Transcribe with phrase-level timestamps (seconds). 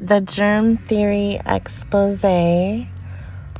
[0.00, 2.22] The Germ Theory Expose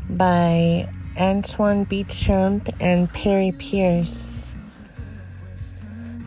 [0.08, 4.54] by Antoine Béchamp and Perry Pierce.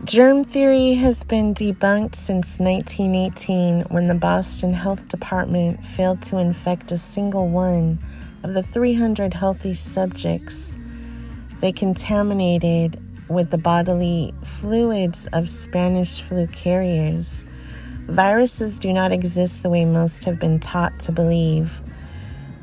[0.03, 6.91] Germ theory has been debunked since 1918 when the Boston Health Department failed to infect
[6.91, 7.97] a single one
[8.43, 10.75] of the 300 healthy subjects
[11.61, 17.45] they contaminated with the bodily fluids of Spanish flu carriers
[18.07, 21.81] Viruses do not exist the way most have been taught to believe.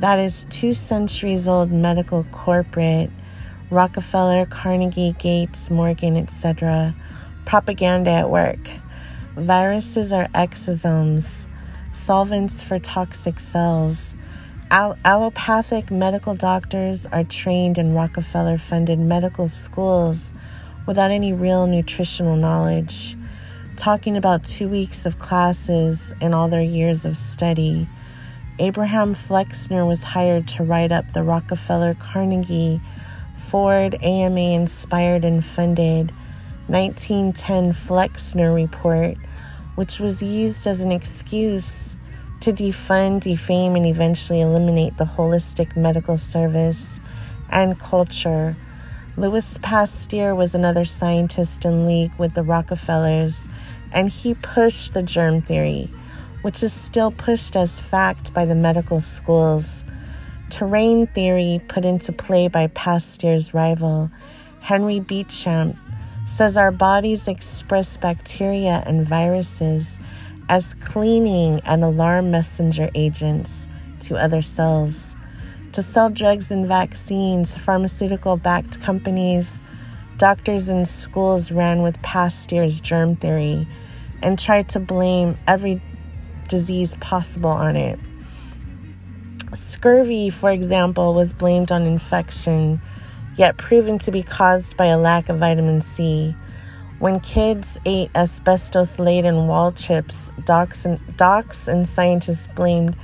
[0.00, 3.10] That is two centuries old medical corporate,
[3.70, 6.94] Rockefeller, Carnegie, Gates, Morgan, etc.,
[7.46, 8.58] propaganda at work.
[9.36, 11.46] Viruses are exosomes,
[11.92, 14.16] solvents for toxic cells.
[14.70, 20.34] All- allopathic medical doctors are trained in Rockefeller funded medical schools
[20.86, 23.17] without any real nutritional knowledge
[23.78, 27.88] talking about two weeks of classes and all their years of study.
[28.58, 32.80] Abraham Flexner was hired to write up the Rockefeller Carnegie
[33.36, 36.10] Ford AMA inspired and funded
[36.66, 39.16] 1910 Flexner Report,
[39.76, 41.94] which was used as an excuse
[42.40, 46.98] to defund, defame, and eventually eliminate the holistic medical service
[47.48, 48.56] and culture.
[49.18, 53.48] Louis Pasteur was another scientist in league with the Rockefellers
[53.90, 55.90] and he pushed the germ theory,
[56.42, 59.84] which is still pushed as fact by the medical schools.
[60.50, 64.08] Terrain theory, put into play by Pasteur's rival,
[64.60, 65.76] Henry Béchamp,
[66.24, 69.98] says our bodies express bacteria and viruses
[70.48, 73.66] as cleaning and alarm messenger agents
[73.98, 75.16] to other cells.
[75.78, 79.62] To sell drugs and vaccines, pharmaceutical backed companies
[80.16, 83.68] Doctors and schools ran with Pasteur's germ theory
[84.20, 85.80] and tried to blame every
[86.48, 88.00] disease possible on it.
[89.54, 92.80] Scurvy, for example, was blamed on infection,
[93.36, 96.34] yet proven to be caused by a lack of vitamin C.
[96.98, 102.96] When kids ate asbestos laden wall chips, docs and, docs and scientists blamed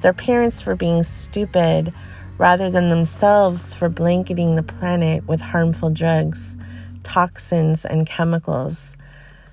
[0.00, 1.92] their parents for being stupid
[2.40, 6.56] rather than themselves for blanketing the planet with harmful drugs
[7.02, 8.96] toxins, and chemicals.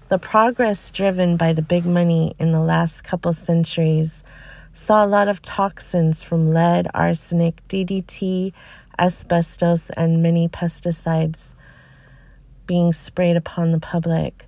[0.09, 4.23] The progress driven by the big money in the last couple centuries
[4.73, 8.53] saw a lot of toxins from lead, arsenic, DDT,
[8.99, 11.55] asbestos, and many pesticides
[12.67, 14.45] being sprayed upon the public.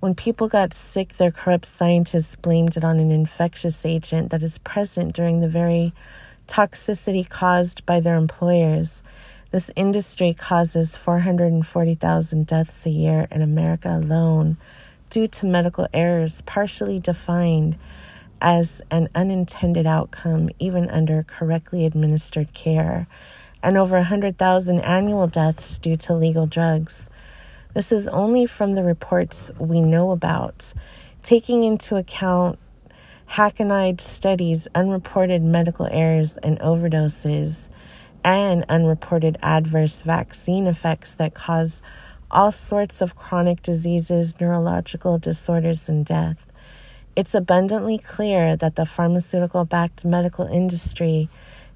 [0.00, 4.58] When people got sick, their corrupt scientists blamed it on an infectious agent that is
[4.58, 5.94] present during the very
[6.46, 9.02] toxicity caused by their employers
[9.52, 14.56] this industry causes 440,000 deaths a year in America alone
[15.10, 17.76] due to medical errors partially defined
[18.40, 23.06] as an unintended outcome, even under correctly administered care,
[23.62, 27.10] and over 100,000 annual deaths due to legal drugs.
[27.74, 30.72] This is only from the reports we know about,
[31.22, 32.58] taking into account
[33.32, 37.70] hackneyed studies, unreported medical errors, and overdoses
[38.22, 41.80] and unreported adverse vaccine effects that cause
[42.30, 46.46] all sorts of chronic diseases, neurological disorders, and death.
[47.16, 51.30] It's abundantly clear that the pharmaceutical backed medical industry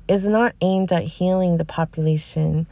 [0.07, 2.67] is not aimed at healing the population,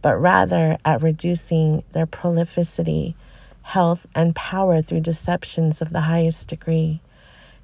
[0.00, 3.14] but rather at reducing their prolificity,
[3.62, 7.00] health, and power through deceptions of the highest degree.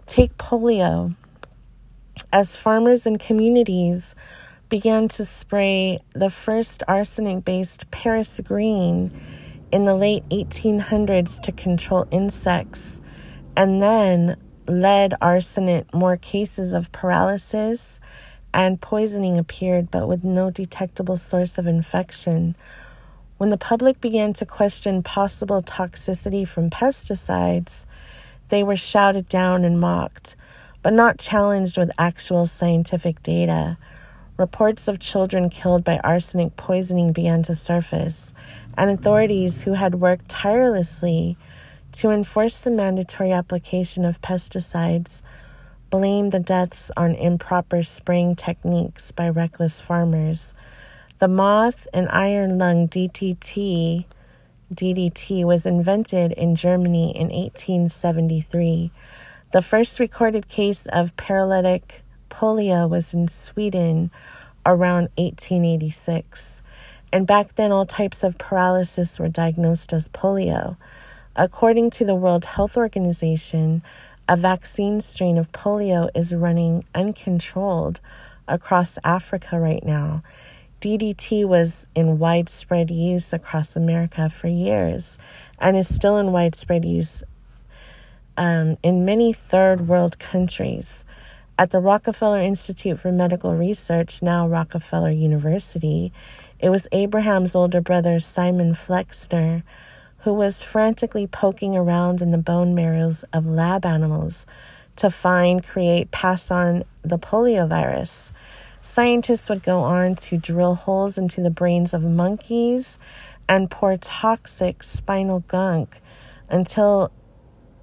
[0.07, 1.17] Take polio.
[2.33, 4.15] As farmers and communities
[4.69, 9.11] began to spray the first arsenic based Paris green
[9.73, 13.01] in the late 1800s to control insects,
[13.57, 14.37] and then
[14.69, 17.99] lead arsenic, more cases of paralysis
[18.53, 22.55] and poisoning appeared, but with no detectable source of infection.
[23.37, 27.85] When the public began to question possible toxicity from pesticides,
[28.55, 30.37] they were shouted down and mocked,
[30.81, 33.77] but not challenged with actual scientific data.
[34.37, 38.33] Reports of children killed by arsenic poisoning began to surface,
[38.79, 41.37] and authorities who had worked tirelessly
[41.95, 45.21] to enforce the mandatory application of pesticides
[45.91, 50.55] blamed the deaths on improper spraying techniques by reckless farmers.
[51.19, 54.05] The moth and iron lung DDT
[54.75, 58.91] DDT was invented in Germany in 1873.
[59.53, 64.11] The first recorded case of paralytic polio was in Sweden
[64.67, 66.63] around 1886.
[67.13, 70.77] And back then, all types of paralysis were diagnosed as polio.
[71.37, 73.83] According to the World Health Organization,
[74.29, 78.01] a vaccine strain of polio is running uncontrolled
[78.49, 80.23] across Africa right now.
[80.85, 85.17] DDT was in widespread use across America for years
[85.59, 87.23] and is still in widespread use
[88.37, 91.07] um, in many third world countries.
[91.59, 96.13] At the Rockefeller Institute for Medical Research, now Rockefeller University,
[96.59, 99.63] it was Abraham's older brother, Simon Flexner,
[100.19, 104.45] who was frantically poking around in the bone marrows of lab animals
[104.97, 108.35] to find, create, pass on the polio virus.
[108.85, 112.99] Scientists would go on to drill holes into the brains of monkeys
[113.49, 116.03] and pour toxic spinal gunk
[116.51, 117.11] until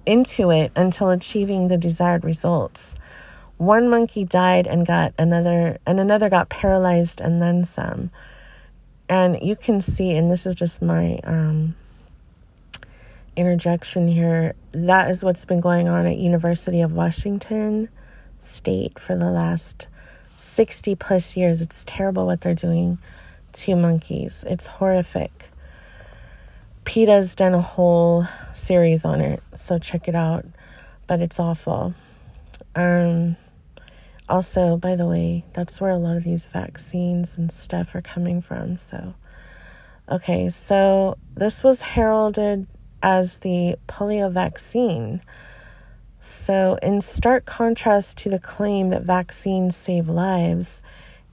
[0.06, 2.94] into it until achieving the desired results.
[3.56, 8.12] One monkey died and got another and another got paralyzed and then some.
[9.08, 11.74] And you can see and this is just my um
[13.34, 14.54] interjection here.
[14.70, 17.88] That is what's been going on at University of Washington
[18.38, 19.88] State for the last
[20.42, 21.60] 60 plus years.
[21.60, 22.98] It's terrible what they're doing
[23.52, 24.44] to monkeys.
[24.48, 25.50] It's horrific.
[26.84, 30.44] PETA's done a whole series on it, so check it out.
[31.06, 31.94] But it's awful.
[32.74, 33.36] Um,
[34.28, 38.40] also, by the way, that's where a lot of these vaccines and stuff are coming
[38.40, 38.78] from.
[38.78, 39.14] So,
[40.08, 42.66] okay, so this was heralded
[43.02, 45.20] as the polio vaccine.
[46.24, 50.80] So, in stark contrast to the claim that vaccines save lives,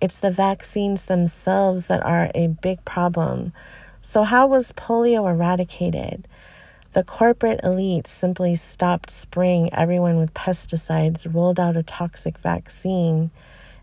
[0.01, 3.53] it's the vaccines themselves that are a big problem.
[4.01, 6.27] So, how was polio eradicated?
[6.94, 13.30] The corporate elite simply stopped spraying everyone with pesticides, rolled out a toxic vaccine,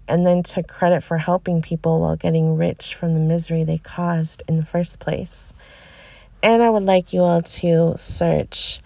[0.09, 4.43] and then took credit for helping people while getting rich from the misery they caused
[4.49, 5.53] in the first place.
[6.43, 8.81] And I would like you all to search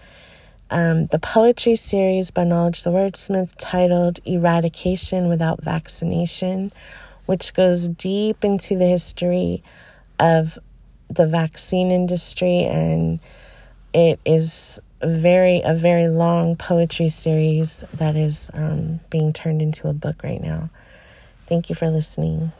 [0.71, 6.71] um, the poetry series by Knowledge the Wordsmith titled Eradication Without Vaccination,
[7.25, 9.63] which goes deep into the history
[10.19, 10.57] of
[11.09, 13.19] the vaccine industry and
[13.93, 19.93] it is very a very long poetry series that is um, being turned into a
[19.93, 20.69] book right now.
[21.47, 22.53] Thank you for listening.